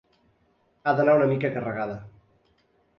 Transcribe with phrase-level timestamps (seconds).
[0.87, 2.03] Ha d'anar una mica carregada.